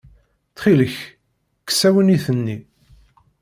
[0.51, 0.95] Ttxilek,
[1.61, 2.57] kkes awennit-nni.